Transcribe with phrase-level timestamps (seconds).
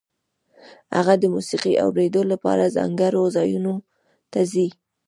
[0.95, 3.73] هغه د موسیقۍ اورېدو لپاره ځانګړو ځایونو
[4.31, 4.67] ته ځي